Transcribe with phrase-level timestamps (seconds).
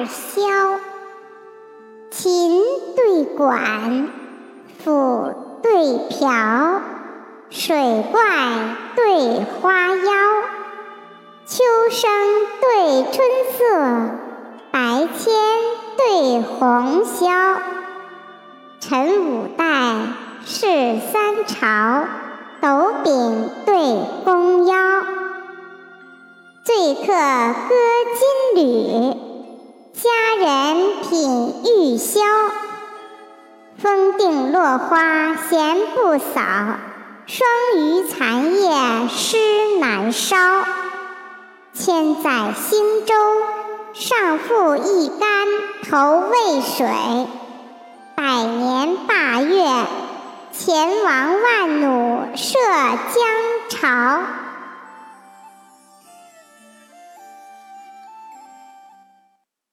[0.00, 0.80] 二萧。
[2.10, 2.62] 琴
[2.96, 4.08] 对管，
[4.82, 6.80] 斧对瓢，
[7.50, 8.20] 水怪
[8.96, 10.12] 对花妖，
[11.44, 12.10] 秋声
[12.62, 13.60] 对春色，
[14.70, 15.34] 白牵
[15.98, 17.58] 对红绡。
[18.80, 19.64] 陈五代，
[20.46, 22.06] 是三朝，
[22.62, 23.74] 斗柄对
[24.24, 24.76] 弓腰。
[26.64, 27.74] 醉客歌
[28.54, 29.29] 金缕，
[31.10, 32.20] 品玉箫。
[33.82, 36.40] 风定落花闲不扫，
[37.26, 39.36] 霜余残叶湿
[39.80, 40.36] 难烧。
[41.74, 43.14] 千载兴周，
[43.92, 45.48] 上复一竿
[45.90, 46.86] 投渭水；
[48.14, 49.64] 百年霸业，
[50.52, 53.26] 前王万弩射江
[53.68, 54.22] 潮。